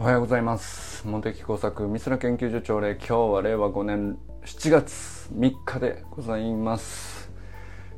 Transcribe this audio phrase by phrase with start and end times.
[0.00, 1.06] おはようございます。
[1.06, 7.30] 茂木工作美空研究所長令今日は令和5年7月3日でございます。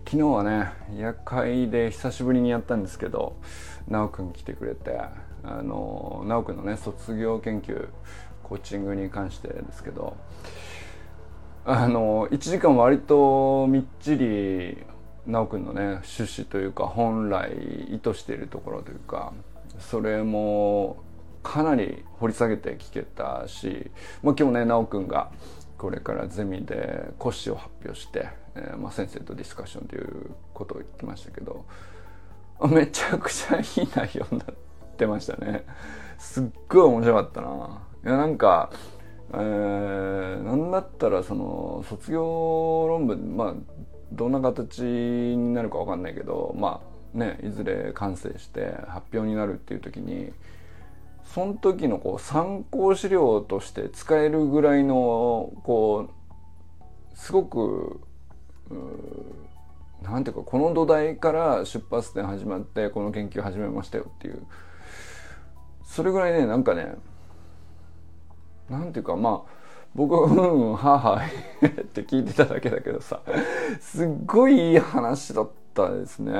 [0.05, 3.37] 昨日はね夜会で久しぶりにやったんですけど
[3.89, 4.99] 奈くん来てくれて
[5.45, 7.87] あの奈くんのね卒業研究
[8.43, 10.17] コーチングに関してですけど
[11.65, 14.77] あの1時間割とみっちり
[15.25, 17.53] 奈くんのね趣旨というか本来
[17.93, 19.33] 意図しているところというか
[19.79, 21.05] それも
[21.43, 23.91] かなり掘り下げて聞けたし、
[24.23, 25.31] まあ、今日ね奈くんが
[25.77, 31.65] これからゼミで講師を発表して、えー、まあ、先生とディスカッションということを言ってましたけど
[32.69, 34.55] めちゃくちゃいい内容になっ
[34.97, 35.65] てましたね。
[36.19, 37.83] すっごい面白かったな。
[38.05, 38.71] いやなんか
[39.35, 43.55] えー、なんだったらその卒業論文まあ
[44.13, 46.83] どんな形になるか分かんないけどま
[47.15, 50.33] あねいずれ完成して発表になるっていう時に
[51.25, 58.01] その時のこう参考資料として使えるぐらいのこうすごく
[60.03, 64.47] なんていうかこの土台から出発点始まってこの研究始めましたよっていう。
[65.85, 66.95] それぐらいねなんかね
[68.71, 69.51] なんていうかまあ
[69.95, 71.27] 僕はうんうんはあはあ
[71.67, 73.21] って聞いてただけだけどさ
[73.79, 76.33] すっごいいい話だったたですね。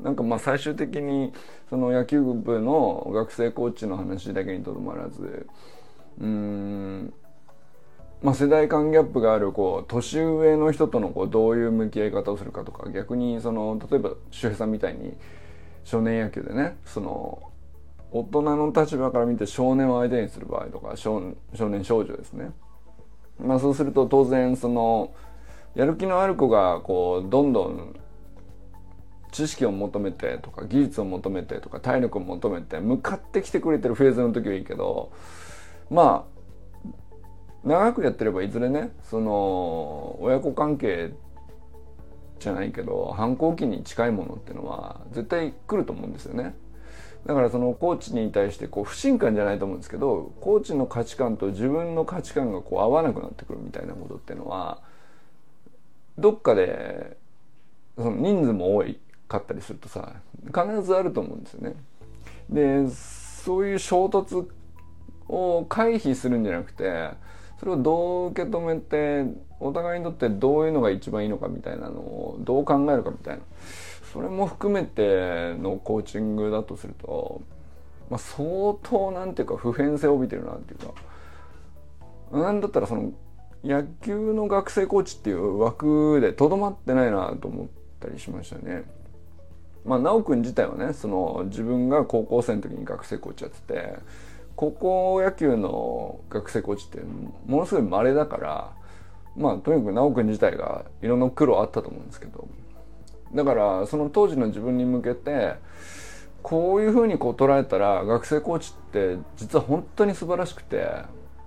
[0.00, 1.32] なんかまあ最終的に
[1.68, 5.46] その野球部の学生コーチの話だけにとどまらず
[6.20, 7.12] うん
[8.22, 15.16] まあ、世代間ギャップがあるこう年上の人とのこうどういう向き合い方をするかとか逆にその例えば周平さんみたいに
[15.84, 17.42] 少年野球でねその
[18.12, 22.50] 大人の立場から見て少年を相手にする場合とか少年少女ですね、
[23.38, 25.14] まあ、そうすると当然その
[25.74, 27.96] やる気のある子がこうどんどん
[29.30, 35.12] 知識を求めてとか技術を求めてとか体力を求めて向かってきてくれてるフェーズの時はいいけど
[35.90, 36.40] まあ
[37.64, 41.12] 長くやってればいずれねその親子関係
[42.38, 46.54] じゃないけど反抗期に近いものっていうのは絶対来ると思うんですよね。
[47.26, 54.80] だからそのコーチに対してこう不信感じゃないと思うんですけどコーチの価値観と自分の価値観がこう合わなくなってくるみたいなことっていうのは
[56.18, 57.18] どっかで
[57.98, 58.98] その人数も多い
[59.30, 60.12] かったりするとさ
[60.46, 61.76] 必ずあると思うんですよね。
[62.50, 64.46] でそういう衝突
[65.28, 67.10] を回避するんじゃなくて
[67.60, 73.42] それをどう受け止めてお互いにとってどういうのが一番いいのかみたいなのをどう考えるかみたいな
[74.12, 77.40] それも含めてのコーチングだとすると、
[78.10, 80.78] まあ、相当なんていうか普遍性を帯びてるなっていう
[82.32, 83.12] かなんだったらその
[83.62, 87.68] 野球の学生コーチっていう枠でとどまってないなと思っ
[88.00, 88.84] たりしましたね。
[89.84, 93.94] まあ、直くん自体はねその自分が高校生の時に学生コーチやってて
[94.56, 97.00] 高校野球の学生コーチって
[97.46, 98.72] ものすごい稀だから
[99.36, 102.46] まあとにかく直くん自体がいろんな苦労あったと思うんですけど
[103.34, 105.54] だからその当時の自分に向けて
[106.42, 110.88] こういうふうにこう捉えたら学生コーチって実は本当に素晴らしくて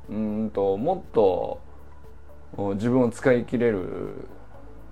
[0.10, 1.60] うんともっと
[2.76, 4.26] 自分を使い切れるっ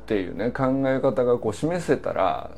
[0.06, 2.52] ていうね考え方がこう示せたら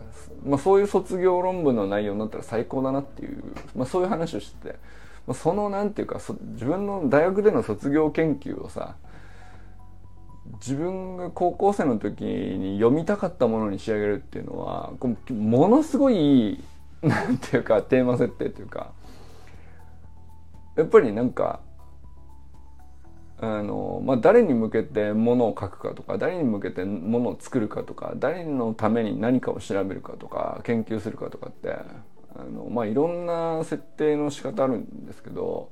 [0.46, 3.44] まあ、そういう卒業論文の内容になったら最高だなっていう、
[3.76, 4.76] まあ、そういう話をしてて、
[5.28, 6.20] まあ、そのなんていうか
[6.54, 8.96] 自分の大学での卒業研究をさ
[10.60, 14.92] 自分が高校生の時に読みたかったものに仕上げるっていうのは
[15.30, 16.62] ものすごい
[17.02, 18.92] なんていうかテーマ設定というか
[20.76, 21.60] やっぱりなんか
[23.40, 31.74] あの、まあ、誰に向けてものを書くかとか誰に向けてものを作るかとか誰のために何かを調べるかとか研究するかとかって
[32.36, 35.70] あの、まあ、いろんな設定の仕方あるんですけど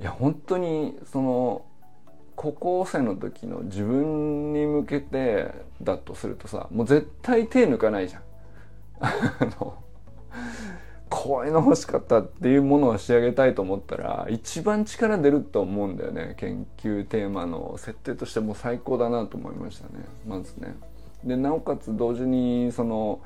[0.00, 1.64] いや本当にその
[2.36, 5.50] 高校生の時の自分に向けて
[5.82, 8.22] だとするとさもう絶対手抜かないじゃん。
[9.00, 9.12] あ
[9.60, 9.74] の
[11.16, 20.76] こういうの欲しかったっていうものを仕上げたいと思ったら一番力出ると思うんだよね研究テーマの設定としても最高だなと思いましたねまずね。
[21.24, 23.20] でなおかつ同時にその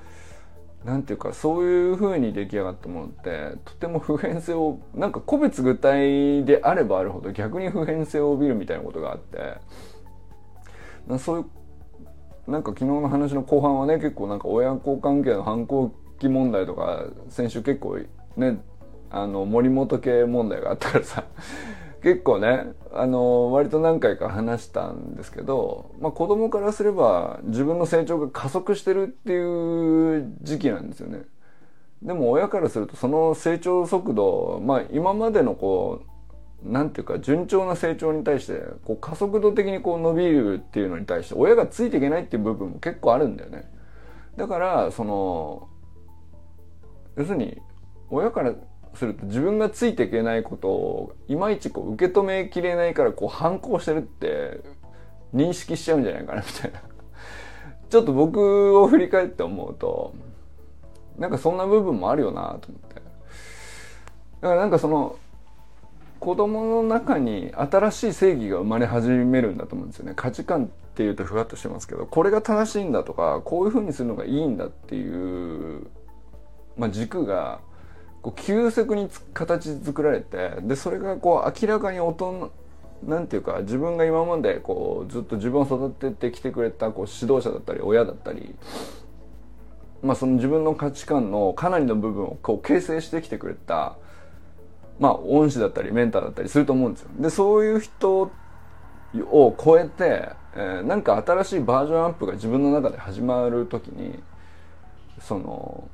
[0.84, 9.58] 何て言うかそういう風に出来上がったものってとても普遍性をなんか個別具体であればあるほど逆に普遍性を帯びるみたいなことがあって
[11.18, 17.98] そういうなんか昨日の話の後半はね結構なんか親子関係の反抗期問題とか先週結構
[18.36, 18.60] ね
[19.10, 21.24] あの森本系問題があったからさ
[22.02, 31.22] 結構ねあの割と何回か話したんですけど、まあ、子供からすれば自分の成長が加速してるっていう時期なんですよね。
[32.02, 36.10] でも親からするとその成長速度まあ今までのこう
[36.70, 43.70] なんていうか順調な成長に対してこう加速度的にこう伸びるっていうのに対して親がついていけないっていう部分も結構あるんだよね
[44.36, 45.68] だからその
[47.16, 47.60] 要するに
[48.10, 48.54] 親から
[48.94, 54.60] すると自分がついていけないことをいまいちこう受け止めきれないからこう反抗してるって
[55.34, 56.80] 認識しちゃうんじゃないかなみたいな。
[57.88, 60.14] ちょっと僕を振り返って思うと
[61.18, 62.94] なんかそんな部分もあるよなと思って。
[64.40, 65.16] だからなんかその
[66.18, 70.12] 子供の中に新しい正義が生まれ始めるんだと思うんですよね。
[70.14, 75.86] 価値観っていうとふわっとしてますけどこれが正しいんだとかこういうふうにするのがいいんだっていう、
[76.76, 77.60] まあ、軸が
[78.22, 82.52] こう急速に形作られてでそれがこう明らかに大人
[83.04, 88.54] なんていうか自分が今までこうずっと自分を育ててきてくれたこう指導者だったり親だったり、
[90.02, 93.96] まあ、その自分の価値観のかなりの部分をこう形成してきてくれた、
[94.98, 97.08] まあ、恩師だったりメンターだったりすると思うんですよ。
[97.18, 98.30] でそういう人
[99.14, 104.22] を超えて、えー、なんか新しいバージョンアップが自分の中で始まる時に
[105.20, 105.88] その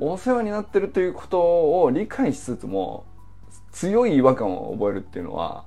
[0.00, 1.40] お世話になってるということ
[1.82, 3.04] を理解しつつも
[3.70, 5.66] 強い違和感を覚えるっていうのは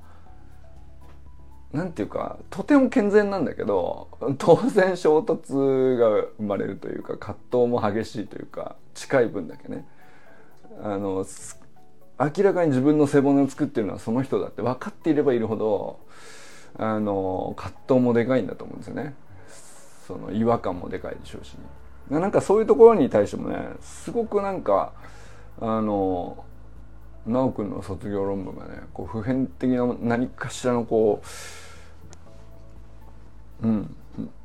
[1.72, 4.08] なんていうかとても健全なんだけど
[4.38, 9.86] 当然衝突が生まれるというか葛藤も激しいというか近い分だけね。
[10.82, 11.26] あの
[12.20, 16.00] 明らかに自分の背骨を作ってるのはその人だって分かっていればいるほど
[16.78, 19.14] あの葛藤もでかいんだと思うんですよね。
[20.08, 21.56] その違和感もでかいでしょうし。
[22.10, 24.94] なんかそういうところに対してもねすごくなんか
[25.60, 26.44] あの
[27.26, 31.22] 奈くんの卒業論文がねこう普遍的な何かしらのこ
[33.62, 33.96] ううん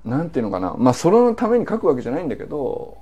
[0.04, 0.74] なんていうのかな。
[0.78, 2.96] まあそれのために書くわけじゃないんだけど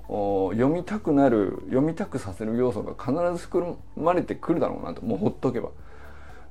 [0.52, 5.02] 読みたくなる読みたくさせる要素が必ず含まれてくるだろうなと。
[5.02, 5.68] もうほっとけば。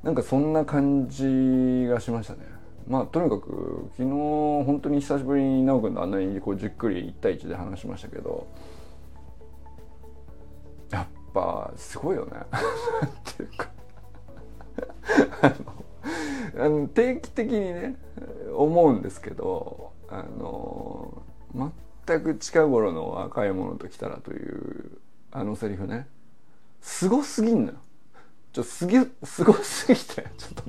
[0.04, 2.42] なんかそんな感じがしましたね。
[2.88, 8.48] まあとにかく昨日本当に久しぶりに奈くんとあんなにこうじっくり1対1で話しましたけど
[10.92, 12.32] やっぱすごいよね。
[12.42, 13.70] っていうか
[16.58, 17.96] あの定期的にね
[18.56, 21.24] 思うんですけどあの
[22.06, 25.00] 全く近頃の若い者と来たらという
[25.32, 26.08] あのセリフね。
[26.82, 27.80] すごすぎんのよ。
[28.54, 30.64] ちょすげすごすぎてちょっと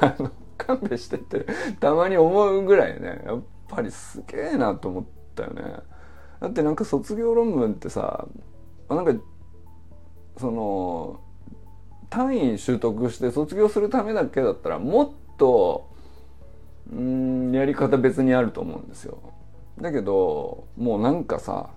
[0.00, 0.32] あの
[0.66, 1.46] 勘弁してって
[1.80, 5.04] たまに思うぐらいねやっぱりすげえなと思っ
[5.34, 5.62] たよね。
[6.40, 8.26] だってなんか卒業論文ってさ
[8.88, 9.14] なんか
[10.38, 11.20] その
[12.10, 15.90] 単位習得して卒業するためだけだったらもっと
[16.92, 19.18] うんやり方別にあると思うんですよ。
[19.80, 21.70] だけどもうなんかさ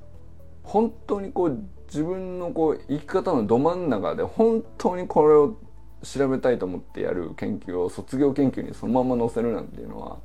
[0.63, 5.57] 本当にこう自分のこう生き方のど真ん中で本当にこれを
[6.03, 10.19] 調べたいと思ってやる研究を卒業研究にそのまま載せるなんていうのは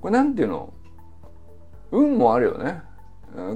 [0.00, 0.72] これなんていうの？
[1.90, 2.82] 運もあるよね。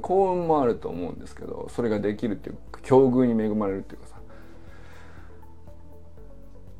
[0.00, 4.16] 幸運もあると思うんですけどそれができるっていう境遇に恵まれるっていうかさ。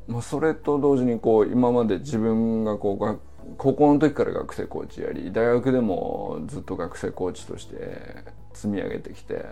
[0.07, 3.19] まあ、それと同時にこう今まで自分がこう
[3.57, 9.45] 高校の時から学生コーチやり大学でもずっと学生コーチとして積み上げてきて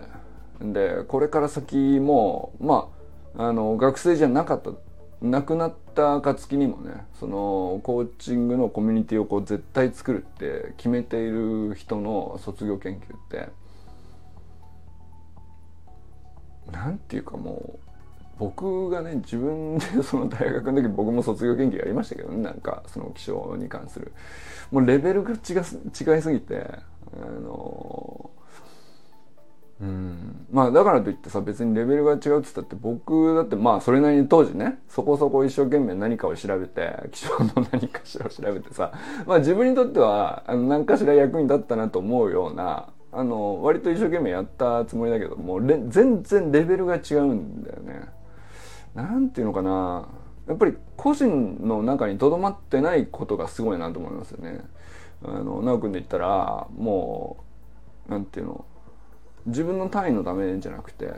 [0.60, 2.90] でこれから先もま
[3.36, 4.72] ああの学生じゃなかった
[5.22, 13.48] 亡くなった暁にもねそのコーチングのコミュニティをこう絶対作るって決めている人の卒業研究って
[16.72, 17.78] なんていうかもう
[18.38, 24.12] 僕がね自分でその大学の時僕も卒業研究やりましたけどねなんかその気象に関する。
[24.72, 26.66] もうレベルが違違いすぎて
[27.14, 28.30] あの
[29.82, 38.92] うんまあだからといってさ別にレベルが違うっつったって僕だってまあそれなりに当時ねそこそこ一生懸命何かを調べて気象の何かしらを調べてさ
[39.26, 48.02] まあ自分にとってはあの何かしら役に立ったなと思うようなあの割と一生懸命やったつもりだけどもう全然レベルが違うんだよね。
[48.94, 50.06] なんていうのかな
[50.46, 54.60] やっぱり個人の中にとどまってないことがすごいなと思いますよね。
[55.24, 57.38] あの直君で言ったらも
[58.08, 58.64] うなんていうの
[59.46, 61.12] 自分の単位のためじゃなくて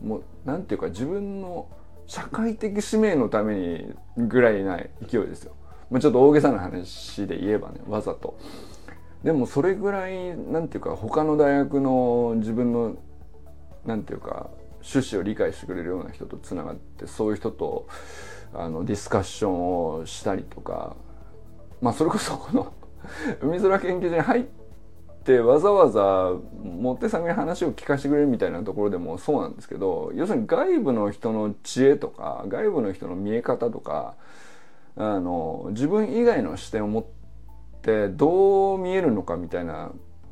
[0.00, 1.68] もうなんていうか自分の
[2.06, 5.56] 社会的使命のためにぐらいない勢いですよ。
[5.90, 8.38] まあ、ちょっと大げさな話で言えばねわざと。
[9.24, 12.96] でもそれぐらいなんていうか他の大学の自分の
[13.84, 14.50] なんていうか
[14.82, 17.88] 趣旨を理解してくれるような人とつながってそういう人と
[18.54, 20.96] あのディスカッションをしたりとか
[21.80, 22.72] まあそれこそこの
[23.40, 24.65] 海空研究所に入って
[25.26, 34.14] ってわざわざモテさんに話を聞かせてくれるみたいなところでもそうなんですけど要するに外部の人の知恵とか外部の人の見え方とか
[34.94, 37.04] あの自分以外の視点を持っ
[37.82, 39.90] てどう見えるのかみたいな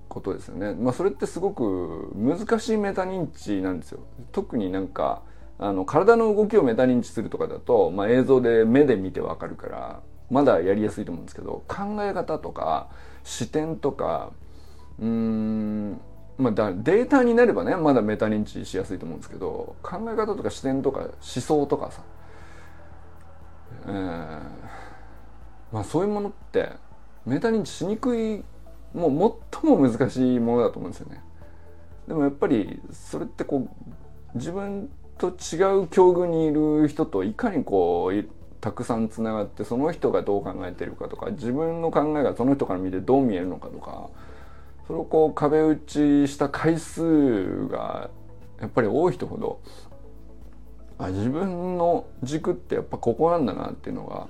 [0.09, 0.75] ことですよね。
[0.75, 4.01] まあ、それってすごく難しいメタ認知なんですよ。
[4.31, 5.23] 特になんか
[5.59, 12.89] あの体の動きをメタ認知するとかだと、まあ、映像で目で見てわかるからまだやりやすいと思うんですけど考え方とか
[13.25, 14.33] 視点とか
[15.01, 16.01] うん
[16.37, 22.03] まあ、だデータになればねまだメタ認知しやすいと思うんですけど考え方とか視点とか思想とかさ、
[23.87, 24.41] えー、
[25.73, 26.71] まあそういうものって
[27.25, 28.43] メタ認知しにくい
[28.93, 31.21] もう最も難しいものだと思うんですよね。
[32.07, 38.29] でもやっぱりそれってこう自分と違う境遇にいる人といかにこう
[38.61, 44.11] たくさんつながってその人がどう考えてるかとか自分の考えがその人から見てどう見えるのかとか
[44.87, 48.11] それをこう壁打ちした回数が
[48.61, 49.61] やっぱり多い人ほど
[50.99, 54.29] あ自分の軸ってやっぱここなんだなっていうのが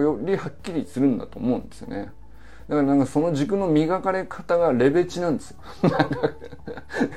[0.00, 2.12] よりはっきりするんだと思うんですよね。
[2.68, 5.58] だからなんかその軸の磨かれ方がレベチなんですよ。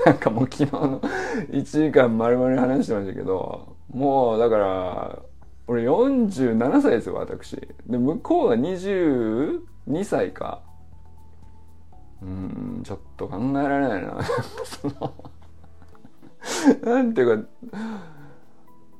[0.06, 1.00] なんかもう昨日の
[1.52, 5.20] 1時間丸々話してましたけど、もうだから、
[5.68, 7.56] 俺47歳ですよ、私。
[7.88, 9.60] で、向こうが22
[10.04, 10.62] 歳か。
[12.26, 14.18] うん、ちょっと考えられないな。
[14.82, 15.14] その
[16.96, 17.78] なんていうか、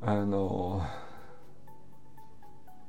[0.02, 0.82] あの、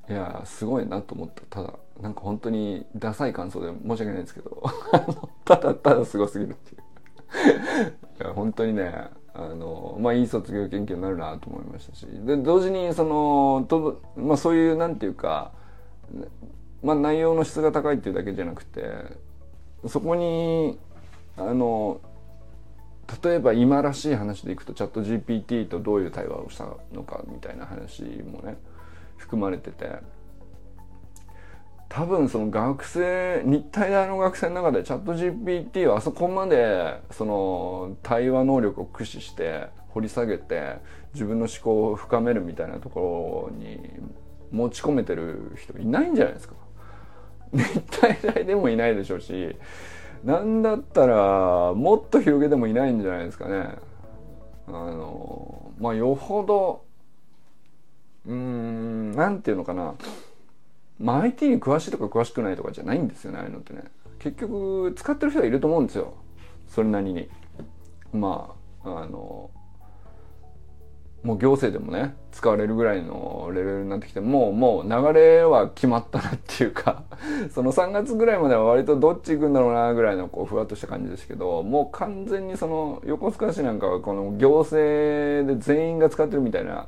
[0.08, 1.42] いや、すごいなと思った。
[1.62, 4.62] ただ、なんか本当にダサい感想で申し訳ないんですけど
[5.44, 6.82] ただただすごすぎるっていう
[8.22, 15.52] いや本当にねあのまあいい卒業研究になるなと思いましたしで同時にそのと、まあ、そういうなんていうか、
[16.82, 18.82] まあ、内容の質が高いっていうだけじゃなくて
[19.88, 20.78] そこに
[21.36, 22.00] あの
[23.22, 28.56] 例えば今らしい話でいくとチャット GPT とどういう対話をしたのかみたいな話もね
[29.16, 30.16] 含まれてて。
[31.88, 40.74] 多分その学生日体大の学生の中でチャット GPT はあそこまでその対話能力を駆使して掘り下げて
[41.14, 43.78] 自分の思考を深めるみたいなところに
[44.50, 46.54] 持ち込めてる人いないんじゃないですか。
[47.52, 49.56] 日体大でもいないでしょうし
[50.24, 53.76] なんだったらもっと広げてもいないんじゃないですかね。
[54.68, 56.84] あのまあよほど
[58.26, 59.94] うーんなんていうのかな。
[60.98, 63.84] まあ、IT に詳しいとか詳しくないとかじゃないんですよねああいうのってね。
[64.18, 66.14] 結局使ってる人はいると思うんですよ。
[66.68, 67.28] それなりに。
[68.12, 69.50] まああの
[71.26, 77.02] もう行政でもね使われるぐらいのレベルになってきてもうもう流れは決まったなっていうか
[77.52, 86.86] その3月ぐらいまでは割とどっち行くんだろうなぐらいのこうふわっとした感じですけどもう完全にその横須賀市なんかはこの行政で全員が使ってるみたいな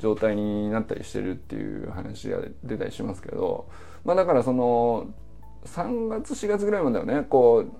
[0.00, 3.68] 状態になったりしてるっていう話が出たりしますけど
[4.04, 5.06] まあだからその
[5.64, 7.72] 3月4月ぐらいまではねこう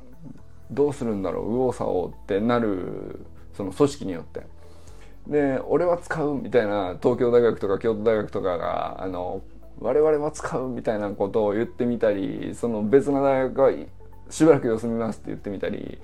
[0.71, 4.58] どうするんだろう右往左往ってなるその組織によって。
[5.29, 9.43] で俺は使うみたいな東京大学とか京都大学とかがあの
[9.81, 13.87] 我々は使うみたいなことを言ってみたりその別な大学が
[14.31, 15.99] しばらく様子見ますって言ってみたり、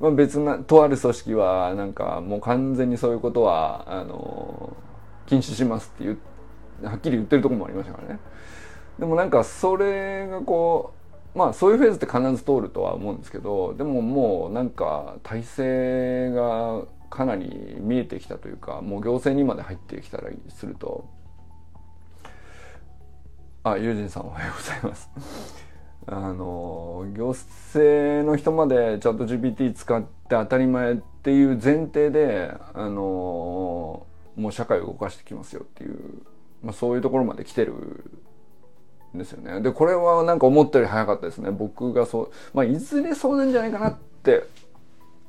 [0.00, 4.76] まあ、別なとある組織はなんかもう完全にそういうことはあの
[5.26, 6.18] 禁止しますって言
[6.90, 8.20] はっきり言ってるとこもありましたからね。
[8.98, 10.92] でもなんかそれがこ
[11.34, 16.82] うまあそういうフェーズって必ず通るとは思うんですけどでももうなんか体制が
[17.16, 21.08] かなり見えてきたというかもう行政にまで入ってきたりすると。
[23.64, 25.10] あ友人さんおはようございます。
[26.06, 34.06] あの行政の人までチャット GPT 使って当たり前っていう前提であの
[34.36, 35.98] もう社会を動かしてきますよっていう、
[36.62, 37.72] まあ、そういうところまで来てる
[39.14, 39.62] んですよね。
[39.62, 41.50] でこれはなんか思ったより早かったですね。
[41.50, 44.44] 僕がそうまあいずれそうなんじゃないかなって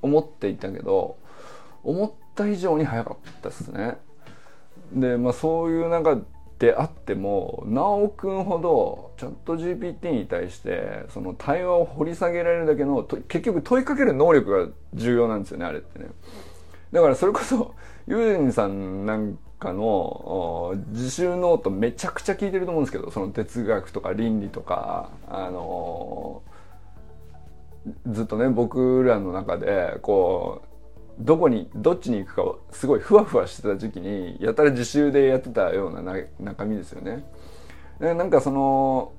[0.02, 1.16] 思っていたけど
[1.88, 3.98] 思った以上に早かったですね。
[4.94, 6.20] でまあそういう中
[6.60, 16.08] であっても修くんほどチャット GPT に対してその対話を掘り下げられるだけの結局問いかける能力が重要なんですよねあれってね。
[16.92, 17.74] だからそれこそ
[18.08, 30.67] ユージンさんなんかの自習ノートめちゃくちゃ聞いてると思うんですけどその哲学とか倫理とかあのー、ずっとね僕らの中でこう
[31.20, 37.26] どこにどっちに行くかをすごいふわふわしてた時期にやたら自習でやってたような中身ですよね。
[38.00, 39.14] でなんかその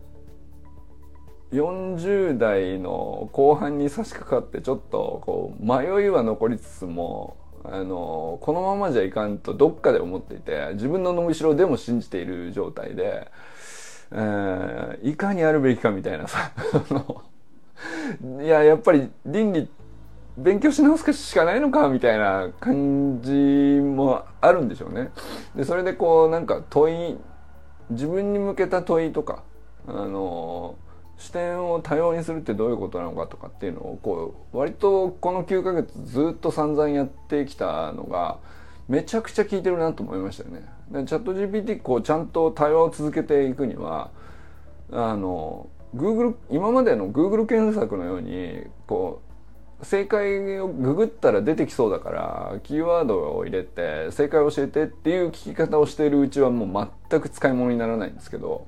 [1.52, 13.30] 40代の後半に差し掛かってちょっとこう迷いは残りつつもあのこのままじゃいかんとどっかで思っていて自分の伸びしろでも信じている状態で、
[14.12, 16.52] えー、いかにあるべきかみたいなさ
[18.42, 19.68] いややっぱり倫理
[20.38, 25.10] 勉強し直すしかないのかみたいな感じもあるんでしょうね。
[25.56, 27.18] でそれでこうなんか問い
[27.90, 29.42] 自分に向けた問いとか
[29.88, 30.76] あの
[31.16, 38.38] 視点を多様にするってどういうことなのかとかっていうのをこう割とこの9ヶ月ずっと散々やってきたのが
[38.88, 40.64] めちゃくちゃ効いてるなと思いましたよね。
[40.90, 44.10] でチャット GPT こうちゃんと対話を続けていくには
[44.92, 49.27] あの Google 今までの Google 検索のようにこう
[49.82, 58.66] 正解をググったら出てきそうだからキーワードを入れて正解を教えてっていう聞き方をしているうちはもう全く使い物にならないんですけど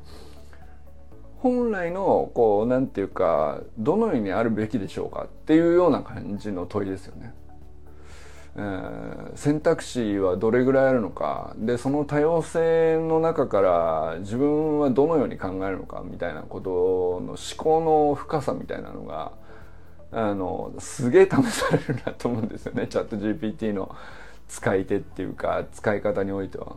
[1.38, 7.34] 本来のこうなんていうかどのようにあるべきでしょうかっていうような感じの問いですよね。
[8.56, 16.70] えー、選択肢はどれぐらいあるのかでその多様性の中から自分はどのように考えるのかみたいなこと
[17.20, 19.32] の思考の深さみたいなのが
[20.12, 23.94] あのすげえ試されるなと思うんですよね チャット GPT の
[24.48, 26.76] 使い手っていうか使い方においては。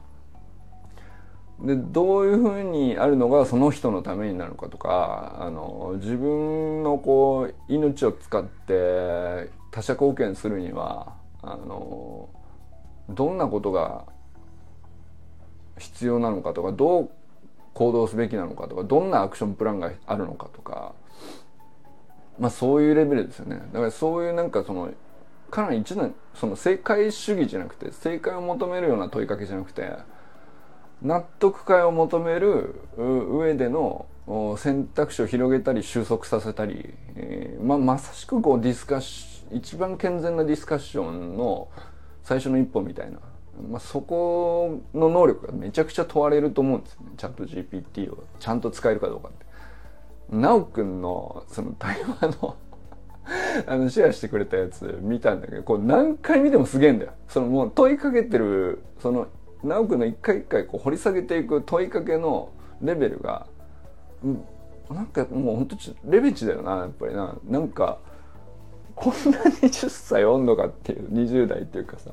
[1.60, 12.28] でどういうふうにあるのがその人のためになるかとかあの自分のこう命を使って他者貢献するにはあの
[13.10, 14.06] どんなことが
[15.78, 17.10] 必要なのかとかどう
[17.74, 20.94] 行動すべきなのかとかどんなアクションプランがあるのかとか
[22.40, 23.62] まあそういうレベルですよね。
[23.72, 24.92] だからそういうなんかその
[25.52, 29.92] かなり一段その正解主義じゃなくて正解を求めるような問いかけじゃなくて
[31.02, 34.08] 納得感を求める上での
[34.58, 41.68] 選択肢を広げたり収束させたり、えーまあ、まさしくこうディスカッシ一番健全なディスカッションの
[42.24, 43.20] 最初の一歩みたいな、
[43.70, 47.12] まあ、そこの能力がめちゃくちゃ問われると思うんですよね。
[47.18, 49.46] チャット GPT をちゃんと使えるかどうかって。
[50.34, 52.56] なおくんのその対話の
[53.68, 57.12] あのシェアしてくれたやつ見たんだけどこう何回見てもすげえんだよ。
[57.28, 59.28] そのもう問いかけてるその
[59.64, 62.50] 直くんの一回一回こう掘り下げていく問いかけの
[62.82, 63.48] レベルが、
[64.24, 64.44] うん、
[64.90, 65.78] なんかもう本当
[66.10, 68.00] レベチだよなやっぱりななんか
[68.96, 72.12] こんなに10歳おんのかっていう20代っていうかさ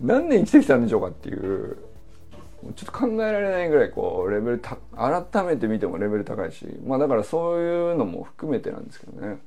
[0.00, 1.78] 何年生きてきたんでしょうかっていう
[2.72, 9.38] ちょっと考えられないぐらいこうレベルた改めて見てもレベル高いしまあだからそういうのも含めてなんですけどね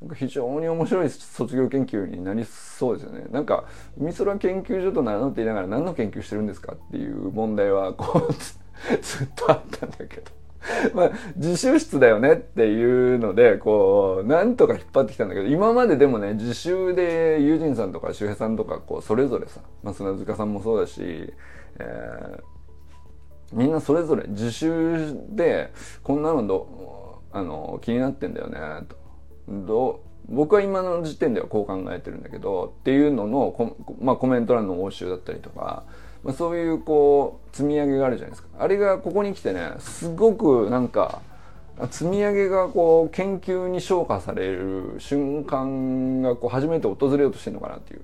[0.00, 0.16] なんか。
[0.16, 3.24] 非常に面白い卒業研究になりそうですよね。
[3.30, 3.64] なんか
[3.96, 8.32] 美空研究所と名乗っていながら何の研究してるんですかっていう問題はこう
[9.00, 10.42] ずっとあったんだけど。
[10.94, 21.32] まあ、自習室だよねっていうので、こう、なんとか引っ張ってきたんだけど、今まででもね、自習で、友人さんとか周平さんとか、こう、それぞれさ、まあ、砂塚さんもそうだし、
[21.80, 22.42] えー、
[23.52, 29.02] みんなそれぞれ自習で、こんなのど、あの、気になってんだよね、と。
[29.48, 35.84] ど僕は今の時点ではこう考えてるんだけどっていうののコ,、まあ、コメント欄の応酬だったりとか、
[36.22, 41.20] まあ、そういうこう積み上げがあるじゃないですかあれがここに来てねすごくなんか
[41.90, 48.02] 積み上げがこう研究に昇華される瞬間がこう初めて訪れようとしてるのかなっていう。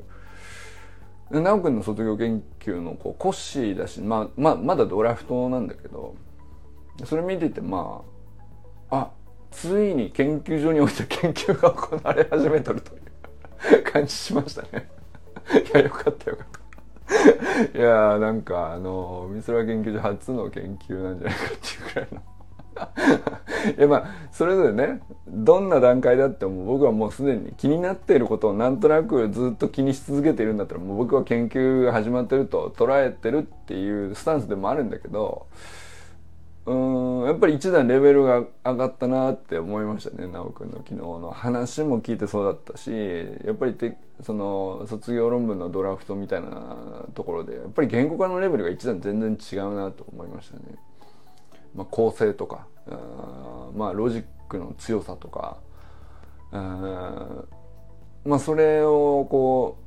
[1.31, 6.14] 直くんの卒業研究のこうコッシーだし、まあ、まあ、まだドラフトなんだけど
[7.05, 8.03] それ見ててま
[8.91, 9.11] ああ
[9.51, 12.99] ついに研究所において研究が行われ始めとるとい
[13.81, 14.88] う感じしましたね。
[15.75, 16.47] いやよかったよかっ
[17.73, 17.79] た。
[17.79, 22.23] いやなんかあの美空研究所初の研究なんじゃないかっていうくらいの
[23.77, 35.47] いやまあそれぞれねどんな段階だっても僕はもうすでに気になっていることをなんとなくずっと気にし続けているんだったらもう僕は研究が始まってると捉えてるっていうスタンスでもあるんだけど
[36.67, 42.91] うんやっぱり一段レベルが上がったなって思いましたね直くんの昨日の話も聞いてそうだったし
[43.45, 46.77] やっぱりてその卒業論文のドラフトみたいな
[47.14, 50.62] ところでやっぱり言語化のレベルが一段全然違うなと思いましたね。
[51.74, 52.66] まあ、構成とか
[53.74, 55.59] まあロジックの強さとか
[56.50, 59.78] まあそれをこ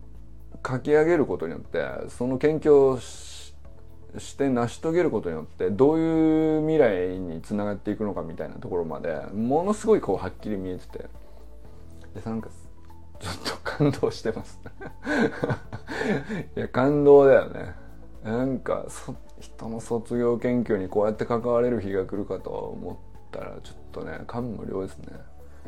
[0.54, 11.10] う書き上げることによってその研究をして成し遂げることによってどういう未来につながっていくのかみたいなところまでものすごいこうはっきり見えてて。
[12.14, 12.50] でなんか
[13.20, 14.60] ちょっと感動してます。
[16.58, 17.76] いや感動だよね。
[18.24, 18.86] なんか
[19.42, 22.96] 人の卒業研究にこうやって関われる日が来るかと思っ
[23.32, 25.08] たらちょっとね感無量ですね。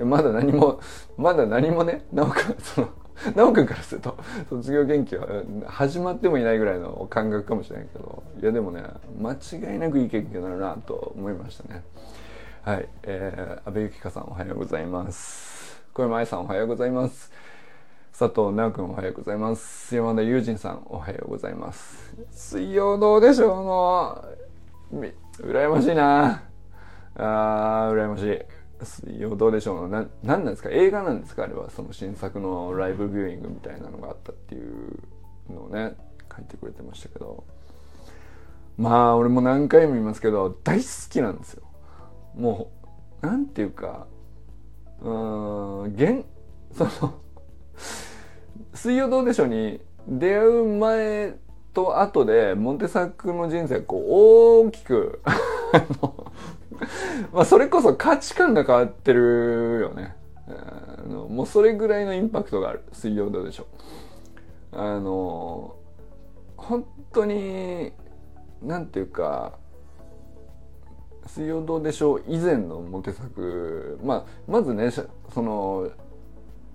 [0.06, 0.80] まだ何も
[1.18, 2.06] まだ何もね？
[2.12, 2.88] なおか その
[3.36, 4.18] 直くんからすると
[4.50, 8.84] 卒業研究は始まってもいないぐらいの感覚かもしれないけどいやでもね
[9.20, 11.84] 間違いなくいい研究になるなと思いましたね。
[12.64, 12.88] はい。
[13.04, 15.84] えー、安倍由紀香さんおはようございます。
[15.94, 17.32] 小山愛さんおはようございます。
[18.16, 19.96] 佐藤直君おはようございます。
[19.96, 22.14] 山田友人さんおはようございます。
[22.30, 23.60] 水曜どうでしょ
[24.92, 25.12] うの。
[25.40, 26.44] 羨ましいな。
[27.16, 28.40] あー羨ましい。
[28.86, 30.04] 水曜どうでしょうの。
[30.04, 30.70] な何なんですか？
[30.70, 31.46] 映画なんですか？
[31.46, 34.96] あれはその新作のライブビューイングみたいなのがあったっていう
[35.52, 35.96] のをね
[36.32, 37.44] 書いてくれてましたけど。
[38.78, 41.64] まあ俺も何回も言いますけど大好きなんですよ。
[42.36, 42.72] も
[43.24, 44.06] うなんていうか
[45.02, 46.28] うーん現
[46.78, 47.23] その
[48.74, 51.36] 水曜どうでしょうに出会う前
[51.74, 55.22] と後でモンテサックの人生こう大きく
[57.32, 60.16] まあそれこそ価値観が変わってるよね。
[60.48, 63.68] あのもうそれぐらいのインパクトがある水曜どうでしょ
[64.74, 64.78] う。
[64.78, 65.76] あの
[66.58, 67.94] 本当に
[68.62, 69.54] なんていうか
[71.28, 75.90] 水曜どうでしょう以前のモテ作、まあ、まずねその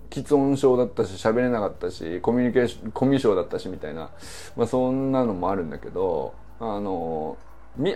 [0.09, 4.09] 喫音症だったし喋れなかったしコミュニケーションコミュ障だったしみたいな、
[4.55, 7.37] まあ、そんなのもあるんだけどあの
[7.77, 7.95] み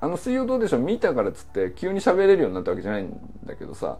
[0.00, 0.80] あの水曜どうでしょう？
[0.80, 3.98] 見たからっつって急に喋れるようになったわけじゃないんだけどさ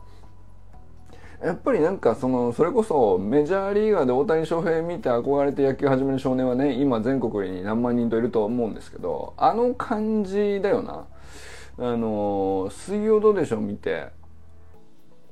[1.43, 11.07] やっぱりなんかそのそれこそメジャーリーガーで大谷翔平見て憧れて野球始める少年はね今全国に何万人といると思うんですけどあの感じだよな。
[11.81, 13.61] あの水曜どうでしょう？
[13.61, 14.09] 見て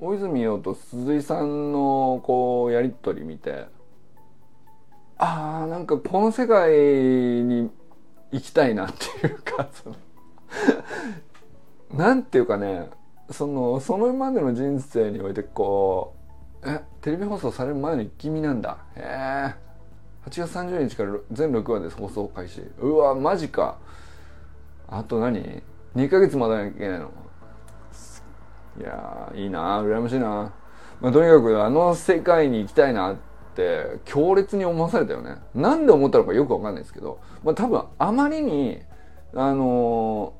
[0.00, 3.66] 大泉洋と鈴井さんのこうやり取り見て
[5.18, 7.70] ああなんかこの世界に
[8.30, 9.96] 行きたいなっていうか その
[11.94, 12.90] なんていうかね
[13.30, 16.14] そのそのまでの人生においてこ
[16.62, 18.78] うえテレビ放送される前の一気見なんだ。
[18.96, 19.66] へえ
[20.28, 22.60] 8月30日から全6話で放送開始。
[22.80, 23.78] うわマジか。
[24.88, 25.62] あと何
[25.94, 27.10] ？2ヶ月待たなきゃいけないの。
[28.78, 30.52] いやいいな羨ましいな、
[31.00, 33.16] まあ、とにかくあの世界に行きたいなっ
[33.54, 35.36] て強烈に思わされたよね。
[35.54, 38.80] なんで思ったのかよくわかんないですけど、まあ、多分あまりに
[39.34, 40.34] あの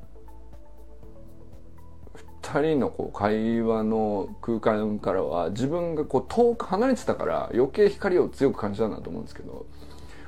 [2.47, 9.65] 2人のこう会話の空間からは自分がこう遠く離れてたから余計光を強く感じたんだと思うんですけど、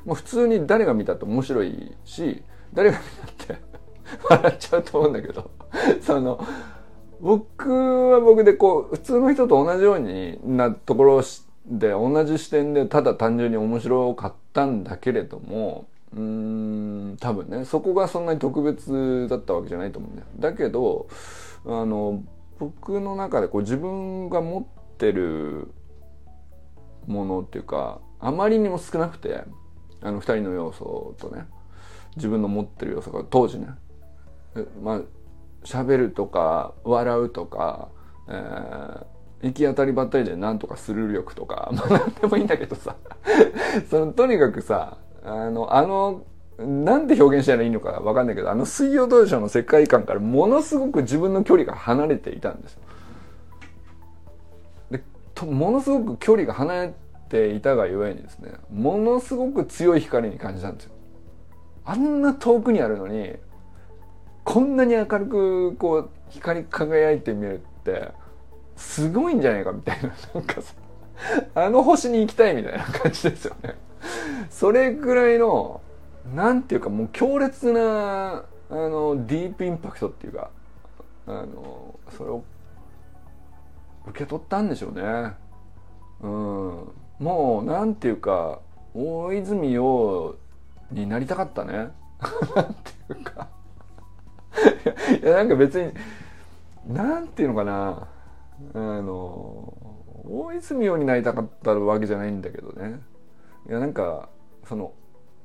[0.06, 2.44] まあ、普通に誰が見たって面白いし
[2.74, 3.62] 誰が見たって
[4.30, 5.50] 笑っちゃうと思うんだけど
[6.02, 6.44] その
[7.22, 11.22] 僕は僕でこう普通の人と同じようになところ
[11.66, 20.28] で同じ視点でただ単純に面白かったんだけれどもうん多分ねそこがそんなに特別だったわけじゃないと思うんだよ。
[20.40, 21.08] だけど
[21.66, 22.24] あの
[22.58, 25.72] 僕の中でこう自分が持ってる
[27.06, 29.44] ものっていうかあまりにも少なくて
[30.02, 31.46] あの2人の要素とね
[32.16, 33.68] 自分の持ってる要素が当時ね
[34.82, 35.02] まあ
[35.64, 37.90] 喋るとか笑うとか、
[38.28, 39.06] えー、
[39.44, 42.96] 行き当たりばったりで何とかする力とか、 まあ何でもいいんだけどさ
[43.90, 46.24] そのとにかくさあの、あの、
[46.58, 52.82] なんて表現したらいいのかわかんないけど、あの水曜どうでしょうの世界観からものすごく自分の距離が離れていたんですよ。
[54.92, 56.94] で、とものすごく距離が離れ
[57.30, 60.92] ていたがゆえにですね、ものすごく強い光に感じたんですよ。
[61.86, 63.34] あんな遠くにあるのに、
[64.44, 68.12] こんなに明るくこう光り輝いて見えるって、
[68.76, 70.74] すごいんじゃないかみたいな、なんかさ、
[71.56, 73.76] あの星に行きたいみたいな感じですよね。
[74.50, 75.82] それぐらいの
[76.34, 80.52] なんていうかもう強烈なあのディープインパクトっていうか
[81.28, 82.44] あのそれを
[84.08, 85.34] 受け取ったんでしょうね。
[86.22, 88.60] うん、もうなんていうか
[88.94, 90.36] 大泉洋
[90.92, 91.74] になりたかったね。
[92.56, 93.48] なんていうか
[95.22, 95.92] いやなんか別に
[96.88, 98.08] なんていうのかな。
[98.74, 99.74] あの
[100.26, 103.00] 大泉洋になりたかったわけじゃないんだけどね。
[103.68, 104.30] いやなんか
[104.66, 104.94] その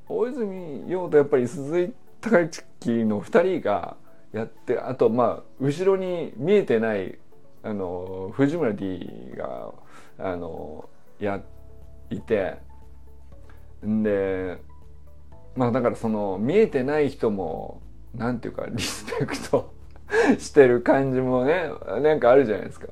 [0.09, 3.97] 大泉洋とやっぱり鈴井貴之の2人が
[4.33, 7.19] やってあとまあ後ろに見えてない
[7.63, 9.73] あの藤村 D が
[10.19, 10.89] あの
[11.21, 11.41] や
[12.11, 12.57] いて。
[13.87, 14.57] んで
[15.57, 17.83] まあだからその見えてない人も
[18.15, 19.75] なんていうかリスペクト
[20.39, 21.71] してる感じもね
[22.03, 22.89] なんかあるじゃないですか。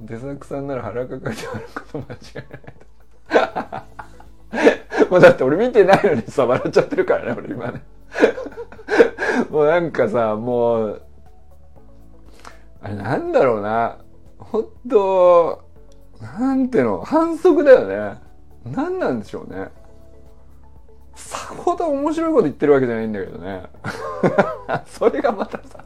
[0.00, 5.10] 出作さんなら腹抱えてあること間違いないと。
[5.10, 7.82] もうだって俺見てないのにさ、笑っちゃってるからね、俺今ね。
[9.50, 11.02] もうなんかさ、もう、
[12.82, 13.98] あれなんだろうな。
[14.38, 15.64] ほんと、
[16.20, 18.18] なんていうの、反則だよね。
[18.64, 19.68] 何なんでしょうね。
[21.18, 23.64] さほど面白いこと言ってるわけじゃないんだけどね。
[24.86, 25.84] それがまたさ、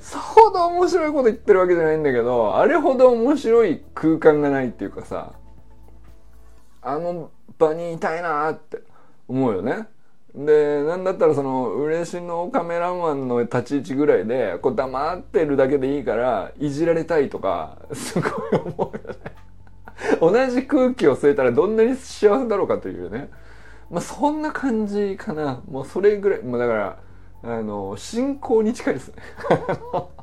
[0.00, 5.34] さほど面白いこと言ってるわけじゃないんだけど、あれほど面白い空間がないっていうかさ、
[6.82, 8.82] あの場にいたいなって
[9.28, 9.86] 思うよね。
[10.34, 19.40] で、なんだったらその、嬉野カメラマンの立ち位置ぐらいで、こう黙ってるだけでいいから、いじられたいとか、 すごい思うよね。
[20.20, 23.28] 同じ空気を吸えたらどんなに幸せだろうかというね。
[23.90, 25.62] まあそんな感じかな。
[25.68, 26.98] もうそれぐらい、もうだから、
[27.42, 29.14] あの、信仰に近いですね。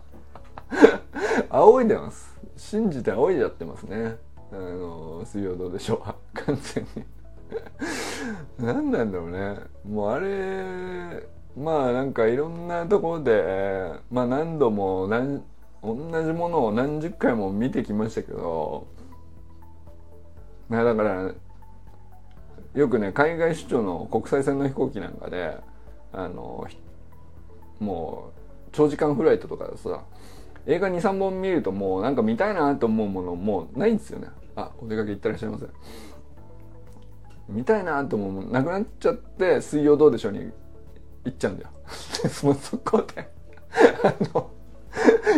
[1.49, 2.38] 仰いでます。
[2.56, 4.17] 信じて仰いでやってますね。
[4.51, 6.45] あの、水曜どうでしょう。
[6.45, 7.06] 完全に。
[8.60, 15.43] 何なんだろうねもうあれまあなんかいろんなところでまあ何度も何
[15.84, 18.88] 同じものを何十回も見てきましたけど
[20.69, 21.32] まあだから
[22.77, 25.57] よくね海外出張の国際線の飛行機なんかで
[26.13, 26.67] あの
[27.79, 30.03] もう長時間フライトとかでさ
[30.67, 34.27] 映画23本見るともうなんか見たいなと思うものもうないんですよね。
[34.55, 35.65] あお出かけ行ってらっしゃいませ。
[37.49, 40.51] 見たいなと思うものなくなっちゃって「水曜どうでしょう」に
[41.23, 41.71] 行っちゃうんだよ。
[42.43, 43.27] もうそこで
[44.03, 44.51] あの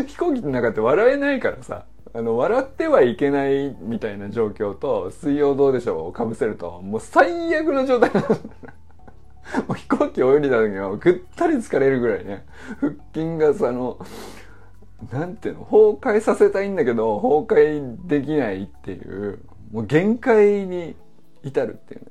[0.08, 1.86] 飛行機の中って笑えないからさ。
[2.14, 8.30] あの笑ってはいけないみたいな状況と「水曜どうでしょう」をかぶせるともう最悪の状態なんだ
[9.68, 12.46] もう飛行機降りた時はぐったり疲れるぐらいね。
[12.80, 13.98] 腹筋がさあの
[15.12, 19.40] なんていうの崩壊させたいんだけど崩壊できないっていう
[19.72, 20.96] もう限界に
[21.44, 22.08] 至るっていうね。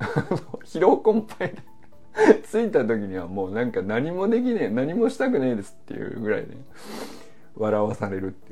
[0.64, 1.72] 疲労困憊で。
[2.50, 6.48] 着いた時にはもうなんか何もできねえ何もしたくねえですっていうぐらい、ね、
[7.56, 8.51] 笑わされるってい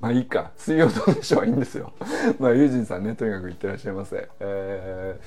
[0.00, 0.50] まあいいか。
[0.56, 1.92] 水曜どうでしょうはいいんですよ。
[2.40, 5.20] まあ友人さんねとにかくいってらっしゃいませ、え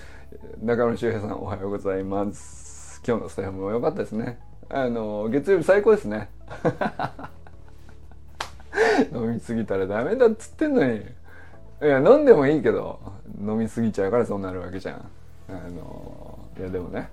[0.61, 2.99] ー、中野修平さんおはようございます。
[3.05, 4.39] 今日のスタイルも良かったですね。
[4.69, 6.29] あの月曜日最高ですね。
[9.13, 11.05] 飲みすぎたらダメだっつってんのに。
[11.81, 12.99] いや飲んでもいいけど
[13.39, 15.05] 飲みすぎちゃうからそうなるわけじゃん。
[15.49, 17.11] あのいやでもね。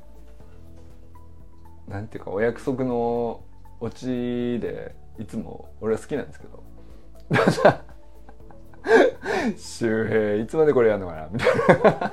[1.89, 3.43] なんていうかお約束の
[3.81, 6.63] オチでいつも俺は好きなんですけど。
[9.57, 11.29] 周平いつまでこれやんのかな？
[11.31, 11.49] みたい
[11.83, 12.13] な。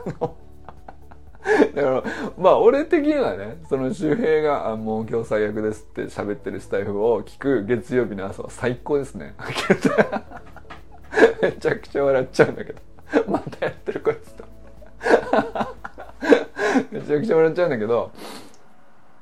[1.73, 2.03] だから
[2.38, 9.36] まあ俺的にはねその周平が「あもう今日最悪です」って喋ってるスタイフを聞く月曜日の朝は最高ですね。
[11.41, 12.82] めちゃくちゃ笑っちゃうんだけど。
[13.27, 14.43] またやってるこいつと。
[16.91, 18.12] めちゃくちゃ笑っちゃうんだけど。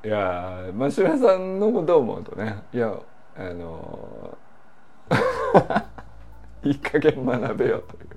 [0.03, 2.95] いやーマシュラさんのことを思うとねいや
[3.35, 5.15] あのー、
[6.63, 8.15] いい加減学べよという。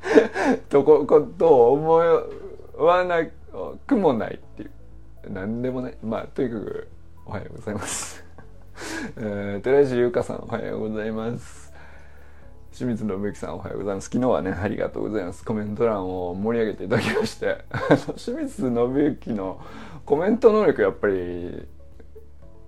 [0.68, 1.92] とこことを思
[2.78, 3.26] わな
[3.86, 4.70] くもないっていう。
[5.28, 5.96] 何でもない。
[6.02, 6.88] まあとにかく
[7.26, 8.24] おはようございます、
[9.18, 11.70] えー、寺石優香さんおはようございます。
[12.72, 14.06] 清水信之さんおはようございます。
[14.06, 15.44] 昨日はねありがとうございます。
[15.44, 17.64] コメント欄を盛り上げていただきまして。
[18.16, 19.60] 清水信之の
[20.06, 21.68] コメント能力やっぱり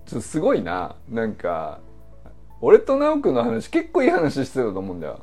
[0.05, 0.95] ちょっとすごいな。
[1.09, 1.79] なんか
[2.65, 5.19] 俺と直くんの話結構いい話してたと思うんだよ。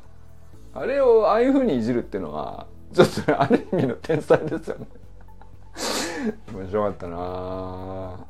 [0.75, 4.85] あれをああいう風にいじるっていうのはちょっとある意味の天才ですよね。
[6.53, 8.27] 面白かったな。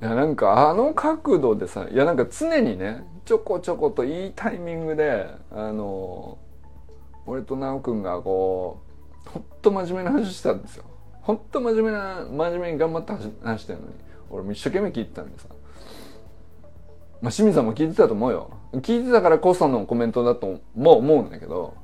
[0.00, 6.38] いやなんかあの角度でさいやなんか常にねちょこちょこといいタイミングであの
[7.26, 8.80] 俺と直くんがこ
[9.26, 10.84] うほんと真面目な話したんですよ。
[11.20, 13.92] ほんと真面目な真面目に頑張って話してるのに
[14.30, 15.48] 俺も一生懸命聞いてたんでさ。
[17.24, 18.50] まあ清水さんも聞いてたと思うよ。
[18.74, 21.74] 聞いてたからこそのコメントだとも思うんだけど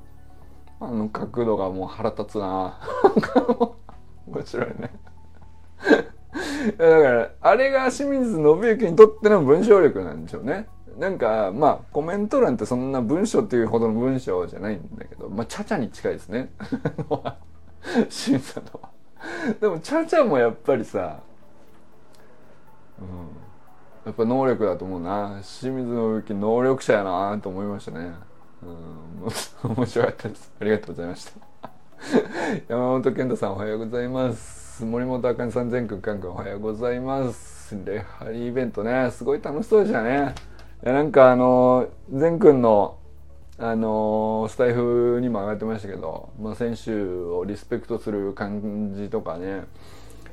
[0.81, 2.79] あの角度がもう腹立つな。
[4.29, 4.93] 面白いね。
[6.77, 10.69] だからあれが清水信之にとっての文章力なんでしょうね。
[10.99, 16.53] なんかまあコメント欄ってそんな文章っていうほどの文章じゃないんだけどまあチャチャに近いですね。
[18.11, 18.91] 審査のは。
[19.59, 21.21] でもチャチャもやっぱりさ
[23.01, 23.50] うん。
[24.05, 25.41] やっぱ能力だと思うな。
[25.43, 28.13] 清水信之能力者やなと思いましたね。
[28.63, 29.29] うん。
[29.77, 30.53] 面白かったです。
[30.59, 31.71] ありがとうございました。
[32.69, 34.85] 山本健太さんおはようございます。
[34.85, 37.77] 森本あかねさん全くんかんくんおはようございます。
[37.85, 39.11] レハリーイベントね。
[39.11, 40.35] すごい楽しそうでしたね。
[40.83, 42.97] いやなんかあの善くんの
[43.59, 49.65] あのスタイフにも上がってましたけど、まあ、選手をリスペクトする感じとかね。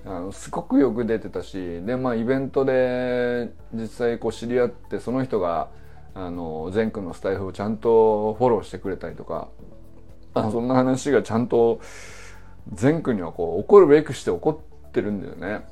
[0.09, 5.69] あのすごくよく出てたしでまあイベントで実際こう知り合ってその人が
[6.13, 9.49] あの善くんのスタイフをちゃんとフォローしてくれたりとか
[10.33, 11.81] あそんな話がちゃんと
[12.71, 15.65] 善くんにはこう怒るべくして怒ってるんだよね。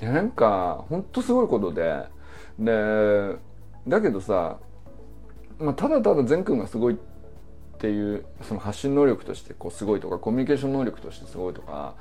[0.00, 2.04] いやなんかほんとすごいことで
[2.58, 3.36] で
[3.86, 4.58] だけどさ、
[5.58, 6.96] まあ、ただただ善くんがすごいっ
[7.78, 11.94] ていうその発信能力としてこうすごいとかコミュニケーション能力としてすごいとか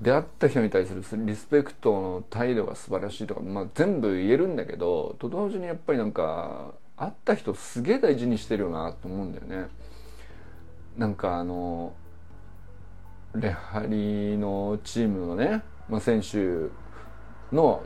[0.00, 9.68] 出会った人に対するリスペクトの態度が素晴らしいとか、まあ、全部言えるんだけどと同時にやっぱりなんか会った人すげえ大事にしてるよなと思うんだよね。
[10.96, 11.92] なんかあの
[13.34, 16.70] レハリのチームのね、まあ、選手
[17.54, 17.82] の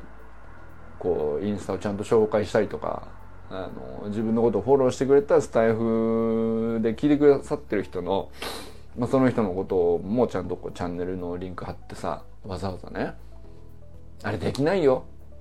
[0.99, 3.09] こうインスタをちゃんと紹介したりとか
[3.51, 3.69] あ
[4.03, 8.31] の自分のことをフォローしてくれたスタイフで聞いてくださってる人の、
[8.99, 13.15] まあ、その人のこともちゃんとこうチャンネルのリンク貼ってさわざわざね
[14.23, 15.05] あれできないよ。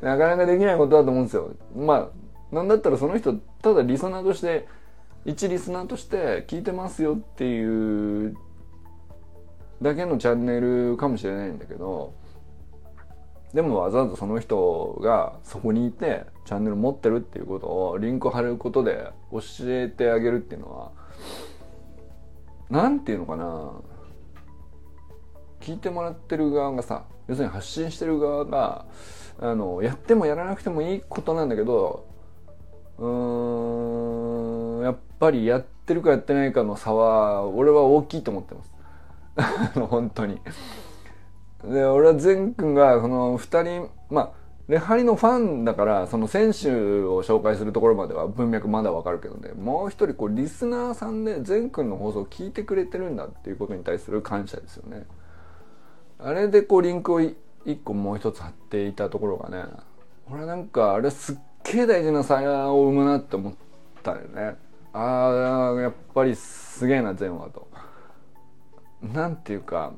[0.00, 1.50] なかなかできないことだと思うんですよ。
[1.76, 4.66] まあなんだったらその人ただリスナーとして
[5.24, 8.36] 一リスナーとして聞いてますよっていう
[9.82, 12.14] だけのチャンネルかもしれないんだけど
[13.52, 20.92] でもわざわざその人がそこにいてチャンネル持ってるっていうことをリンク貼ることで教えてあげるっていうのは
[22.70, 23.72] 何て言うのかな
[25.60, 28.84] 聞いてもらってる側がさ要するに発信してる側が
[29.40, 32.06] あのやってもやらなくてもいいことなんだけど
[32.98, 38.64] うーんやっぱりやってるかやってないかの差は俺は大きいと思ってま
[39.74, 40.40] す 本当に。
[41.64, 49.52] で俺は善くんがその2人まあレハリのファンだからその選手を紹介するところまでは文脈まだわかるけどね。
[49.52, 55.06] もう一人こうリスナーさんで善くんの放送を聞いてくれてるんだっていうことに対する感謝ですよね。
[56.18, 57.36] あれでこうリンクを一
[57.84, 59.64] 個もう一つ貼っていたところがね
[60.28, 63.54] 俺はなんかあれすっげえ大事な差を生むなって思っ
[64.02, 64.56] たよね。
[64.92, 67.68] ああやっぱりすげえな善はと。
[69.00, 69.92] なんていうか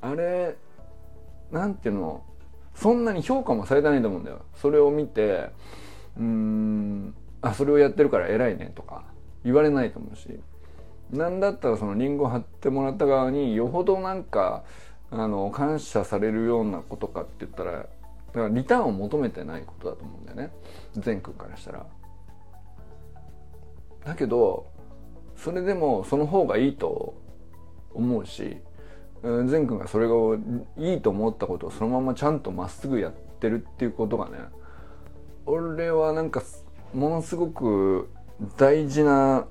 [0.00, 0.56] あれ
[1.50, 2.22] なんていうの？
[2.74, 4.42] そんなに評価もされてないと思うんだよ。
[4.56, 5.50] それを見て
[6.18, 9.04] うんあそれをやってるから偉いねとか
[9.44, 10.40] 言われないと思うし。
[11.10, 14.64] なんだったらそのリンゴ貼ってもらった側によほどなんか
[15.10, 17.88] あの感謝されるようなことかって言ったらだか
[18.34, 20.52] らリターンを求めてないことだと思うんだよね。
[20.96, 21.86] 善くんからしたら。
[24.04, 24.66] だけど
[25.36, 27.14] それでもその方がいいと
[27.92, 28.58] 思うし
[29.46, 30.14] 善くんがそれが
[30.76, 34.38] いいと思ったことをそのままちゃんとまっすぐやってるっていうことがね
[35.46, 36.42] 俺はなんか
[36.92, 38.10] ものすごく
[38.56, 39.46] 大事な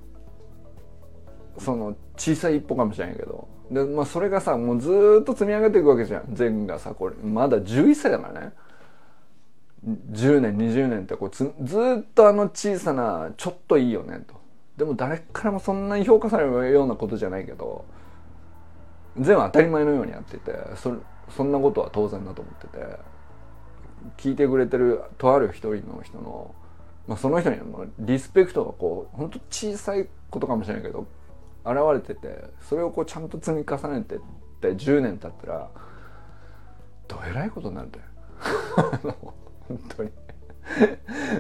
[1.58, 6.26] その小さい一歩かもしれないけどで、まあ、それがさもうずっと積み上げていくわけじゃん。
[6.34, 8.52] 善がさこれまだ11歳だからね。
[10.12, 14.36] 10年20年ってこうずっとあの小さなちょっといいよねと。
[14.78, 17.86] でも誰からもそんなに評価されるようなことじゃないけど
[19.19, 20.95] 全部当たり前のようにやっててそ
[21.30, 22.78] そんなことは当然だと思ってて
[24.17, 26.54] 聞いてくれてるとある一人の人の、
[27.08, 31.08] まあ、その人にもリスペクトがこう本当小さいことかもしれないけど
[31.65, 34.19] 現れててそれをこうちゃんと積み重ねてっ
[34.62, 35.69] て10年経ったら
[37.08, 38.06] どえらいことになるんだよ。
[39.67, 40.12] 本当に。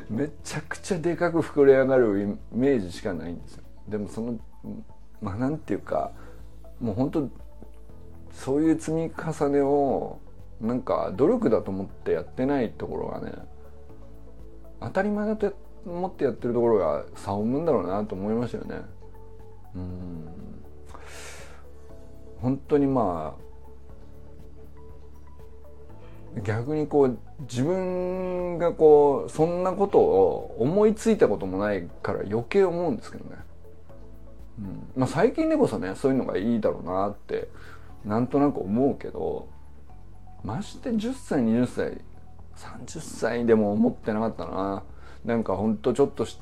[0.09, 3.63] めちゃくちゃでかく膨れ上がるイメージしかないんですよ。
[3.87, 4.37] でもその
[5.21, 6.11] まあなんていうか
[6.79, 7.29] もう本当
[8.33, 10.19] そういう積み重ねを
[10.59, 13.31] なんか努力だと思ってやってないところがね
[14.81, 15.53] 当たり前だと
[15.85, 18.81] 思ってやってるところが差を生むんだろうなと思いましたよね。
[19.75, 20.27] うん。
[22.41, 23.35] 本当にま
[26.35, 33.35] あ逆にこう自分がこうそんなことを思いついたこともないから余計思うんですけどね、
[34.59, 34.87] うん。
[34.95, 37.49] まあ、最近でこそねそういうのがいいだろうなって
[38.05, 39.47] なんとなく思うけど
[40.43, 42.01] まして10歳20歳
[42.55, 44.83] 30歳でも思ってなかったな。
[45.25, 46.37] なんかほんとちょっとし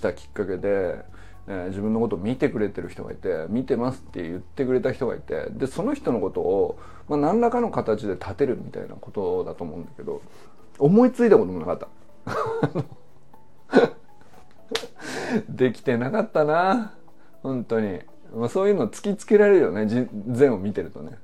[0.00, 1.04] たきっかけで、
[1.46, 10.22] えー、自分のことを見てくれてる人がいて見てますって言ってくれた人がいてでその人のことを、まあ、何らかの形で立てるみたいなことだと思うんだけど
[10.78, 11.88] 思いついたこともなかった。
[15.48, 16.94] できてなかったな。
[17.42, 18.00] 本当に。
[18.34, 20.08] まあ、そういうの突きつけられるよね。
[20.28, 21.18] 善を見てるとね。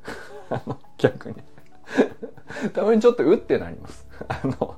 [0.98, 1.36] 逆に。
[2.72, 4.06] たまにちょっとうってなります。
[4.28, 4.76] あの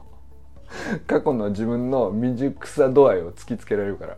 [1.06, 4.16] 過去の自分の未熟さ度合いを突きつけられるから。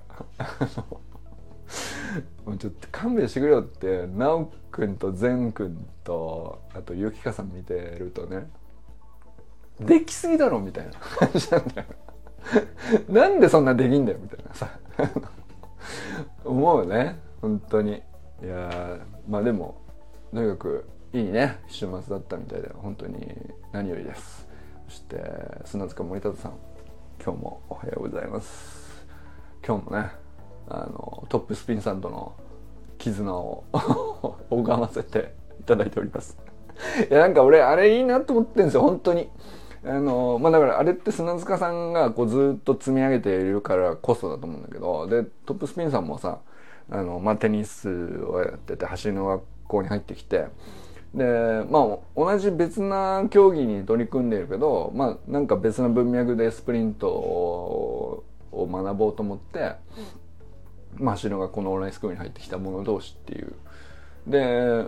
[2.45, 8.51] もうちょっと勘弁してくれよって奈くんと善くんとあとゆきかさん見てるとね。
[9.81, 10.93] できすぎだろみたいな。
[10.93, 11.87] 感じなんだよ
[13.09, 14.69] なんでそんなできんだよみたいなさ。
[16.45, 17.19] 思うね。
[17.43, 18.03] 本当に。
[18.43, 19.81] いやまあでも
[20.33, 23.37] とにかくいいね週末だったみたいで本当に
[23.73, 24.49] 何よりです。
[24.89, 25.23] そして
[25.65, 26.53] 砂塚森田さん
[27.23, 29.07] 今日もおはようございます。
[29.67, 30.11] 今日もね
[30.69, 32.33] あのトップスピンさんとの
[32.99, 33.65] 絆を
[34.51, 36.39] 拝ませていただいております。
[37.11, 38.83] いやなんか俺あれいいなと思ってんですよ。
[38.83, 39.29] 本当に。
[39.85, 45.07] あのまあだからあれって砂塚さんがこうずっと積み上げているからこそだと思うんだけど。
[45.09, 46.39] でトップスピンさんもさ
[46.91, 50.47] あの、まあ、テニスをやってて走りの学校に入ってきて
[51.15, 59.75] でまあ同じ別な競技に取り組んでいるけどまあなんか別な文脈でスプリントを学ぼうと思って、
[60.97, 63.55] まあ、走りの学校のオンラインスクールに入ってきた者同士っていう。
[64.27, 64.87] で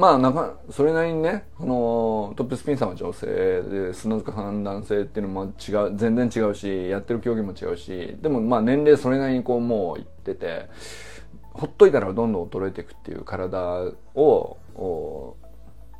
[0.00, 8.16] まあなんかそれなりにねそのトップスピンさんは女性で砂塚さん男性っていうのも違う全然違うしやってる競技も違うし。
[8.22, 10.70] でもまあ年齢それなりにこうもういってて
[11.52, 14.56] ほっといたらどんどん衰えていくっていう体を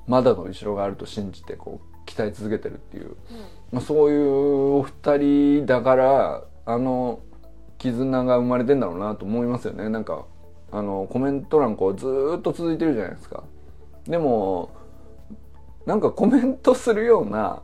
[0.07, 3.17] まだの後ろがあると信じてこう鍛え続けてるっていう、
[3.71, 7.21] まあ、そういうお二人だからあの
[7.77, 9.91] 絆が生まれてんだろうなと思いますよね。
[9.91, 10.25] なんか
[10.73, 12.07] あのコメント欄こうず
[12.39, 13.45] っと続いてるじゃないですか。
[14.07, 14.71] でも
[15.87, 17.63] なんかコメントするような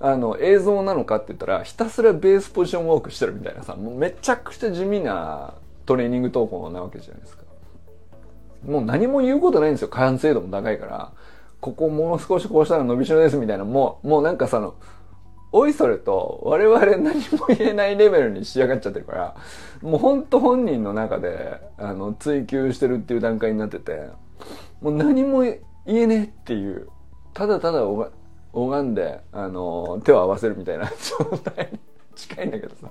[0.00, 5.54] あの映像なのかって言ったらひたすらベースポジションウォークしてるみたいなさもうめちゃくちゃ地味な
[5.86, 7.44] トレーニング投稿なわけじゃないですか。
[8.66, 9.88] もう何も言うことないんですよ。
[9.88, 11.12] 完成度も高いから。
[11.60, 13.64] ここもう少しこうしたら伸びしろですみたいな。
[13.64, 14.74] もうもうなんかさの
[15.52, 19.36] おいそれと我々何も言えないレベルに仕上がっちゃってるから
[19.82, 24.08] もうほんと本人の中であの追求してるっていう段階になってて。
[24.84, 26.88] もう何も言えねえっていう。
[27.32, 27.82] ただただ
[28.52, 30.84] 拝んで、あの手を合わせるみたいな。
[31.18, 31.78] 状態に
[32.14, 32.90] 近いんだけどさ。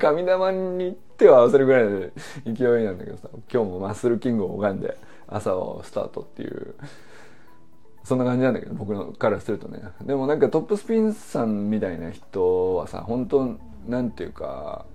[0.00, 2.00] 神玉に手を合わせるぐらいの
[2.46, 3.28] 勢いなんだけどさ。
[3.52, 4.96] 今日もマッスルキングを拝んで
[5.28, 6.74] 朝をスタートっていう
[8.04, 9.82] そんな感じなんだけど僕のからするとね。
[10.00, 14.86] でもなんかトップスピンさんみたいな人はさ本当なんていうか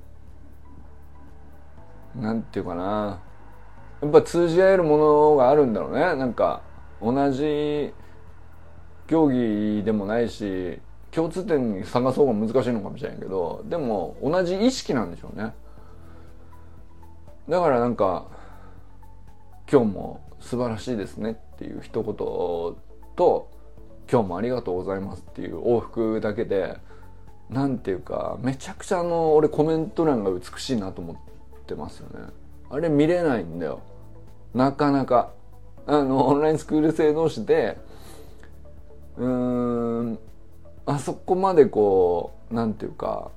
[2.16, 3.22] なんていうかな。
[4.02, 6.00] やっぱ通じ合えるものがあるんだろうね。
[6.00, 6.62] なんか
[7.02, 7.93] 同じ
[9.08, 10.80] 競技でもないし
[11.12, 15.54] 共通点探そうが難しいのかもしれないけどでも同じ意識なんでしょうね。
[17.47, 18.28] だからなんか
[19.72, 22.78] 今日も素晴らしいですねっていう一言と
[24.12, 26.78] 今日もありがとうございますっていう往復だけで
[27.50, 31.16] なんていうかめちゃくちゃあの俺コメント欄が美しいなと思っ
[31.66, 32.28] てますよね。
[32.70, 33.82] あれ見れないんだよ。
[34.53, 35.32] なかなか。
[35.88, 37.80] あのオンラインスクール生同士で
[39.17, 40.20] うーん
[40.86, 43.32] あそこまでこうなんていうか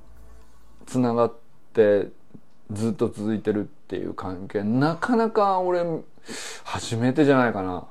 [0.85, 1.33] つながっ
[1.73, 2.09] て
[2.71, 4.63] ずっと続いてるっていう関係。
[4.63, 5.83] なかなか俺
[6.63, 7.87] 初めてじゃないかな。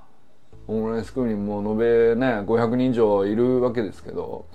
[0.69, 4.47] オンラインスクールにもう延べね500人以上いるわけですけど。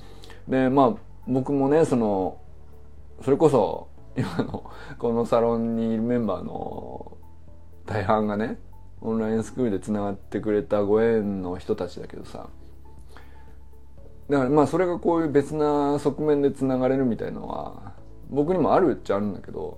[0.47, 0.93] でまあ
[1.27, 2.37] 僕もねその
[3.23, 7.17] それこそ今のこのサロンにいるメンバーの
[7.85, 8.57] 大半がね
[9.01, 12.49] オンラインスクールでつながってくれたご縁の人たちだけどさ。
[14.29, 17.93] だからまあそれがこういう別な側面でつながれるみたいのは
[18.29, 19.77] 僕にもあるっちゃあるんだけど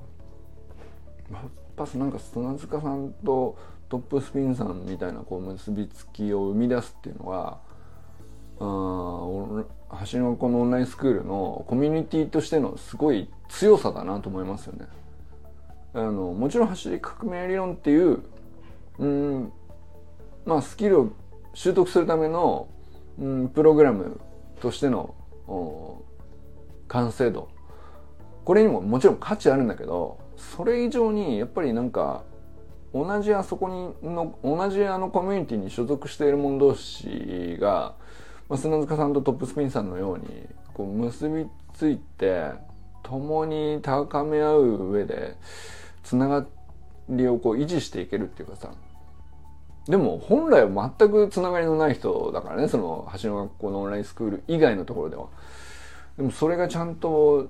[1.32, 1.42] やっ
[1.76, 3.58] ぱなんか砂塚さんと
[3.90, 7.60] トップスピンさんみたいなこう結びつきを生み出すっていうのは
[8.60, 8.64] あ
[10.12, 14.86] 橋のこのオンラインスクールのコミュニティとしてのすごい強さだなと思いますよね。
[15.94, 18.20] あのもちろん走り革命理論っていう
[19.00, 19.52] うん
[20.46, 21.10] まあスキルを
[21.56, 22.68] 習得するための、
[23.20, 24.20] うん、プログラム
[24.62, 25.16] としての
[26.88, 27.50] 完成度
[28.46, 32.24] これにももちろん価値あるんだけどそれ以上にやっぱりなんか
[32.94, 33.70] 同じあそこ
[34.02, 37.94] にの同じあのコミュニティに所属している者同士が、
[38.50, 42.52] まあ、砂塚さんとトップスピンさんのようにこう結びついて
[43.04, 45.36] 共に高め合う上で
[46.04, 46.46] つなが
[47.08, 48.72] りをこう維持していけるっていうかさ。
[49.88, 55.28] でも本来は全くつながりのない人だからねその橋の学校のオンラインスクール以外のところでは。
[56.18, 57.50] でもそれがちゃんと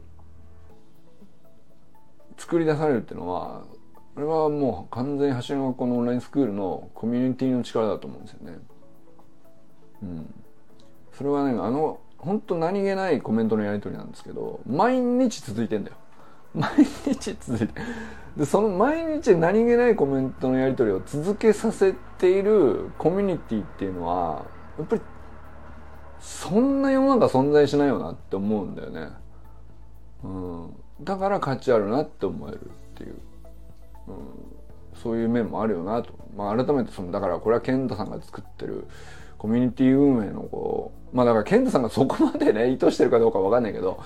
[2.38, 3.64] 作り出されるっていうのは
[4.16, 8.58] これはもう完全に橋の学校のオンラインスクールのコミュニティの力だと思うんですよね。
[10.04, 10.34] うん。
[11.20, 15.98] それはねあの本当何気ないコメントのやり取りなんですけど毎日続いてんだよ。
[16.56, 17.74] 毎日続いて。
[18.38, 24.46] でその毎日何気ないコメントのやり取りを続けさせているコミュニティっていうのは
[24.78, 25.02] やっぱり
[26.22, 29.10] そんな世の中存在しないよなって思うんだよね、
[30.24, 33.16] うん、だから価値あるなって思えるっていう、
[34.08, 34.16] うん、
[34.96, 38.88] そういう面もあるよなと、まあ、改めてそのだからこれは健太さんが作ってる
[39.38, 44.03] コミュニティ運営のこうまあだから健太さんがそこまでね意図してるかどうかわかんないけど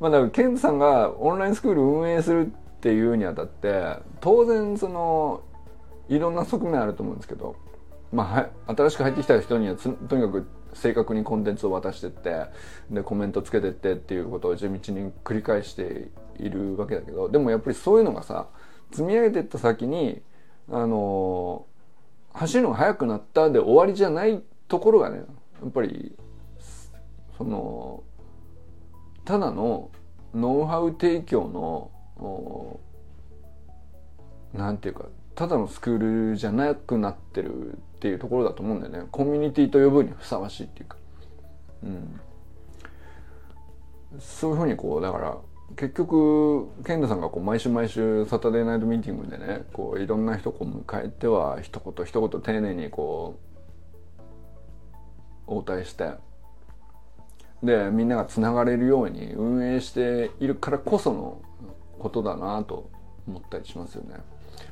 [0.00, 5.42] まあだから健太さんがオンラインスクール運営するっていうにあたって当然その
[6.08, 7.56] いろんな側面あると思うんですけど
[8.12, 12.46] まあ、新しく入ってきた人にはとにかく正確にコンテンツを渡してって
[12.90, 18.48] でコメントつけてってっていうことを地道に繰り返しているわけだけどでもやっぱりそういうのがさ
[18.90, 20.22] 積み上げてった先に
[20.70, 21.66] あの
[22.32, 25.22] 走るのが速くなったで終わりじゃないところがねや
[25.66, 26.14] っぱり
[27.36, 28.02] その
[29.24, 29.90] ただの
[30.34, 31.48] ノウハウ提供
[32.18, 32.80] の
[34.54, 39.08] なんていうかただのスクールじゃなくなってるっていうところだと思うんだよね。
[39.10, 40.96] コミュニティと呼ぶにふさわしいっていうか。
[41.82, 42.20] うん。
[44.18, 45.36] そういうふうにこうだから
[45.76, 53.38] 結局健太さんがこう毎週毎週サタデーナイトミーティングでねこういろんな人を迎えては一言一言丁寧にこ
[55.46, 56.12] う応対して
[57.62, 61.40] でみんながつながれるように運営しているからこその
[61.98, 62.90] ことだなと
[63.26, 64.16] 思ったりしますよね。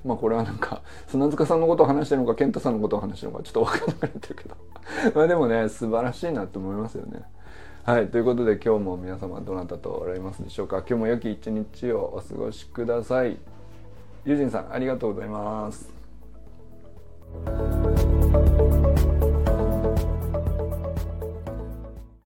[0.05, 4.57] まあこれはなんか砂塚さんのことを話してるのか健太さんのことを話してるのかちょっと分からなくなってるけど
[5.15, 7.23] まあでもね素晴らしいなって思いますよね。
[7.85, 13.37] はいということで今日も皆様どなたとおられますでしょうか今日も良き一日をお過ごしください。
[14.25, 15.93] 友人さんありがとうございます。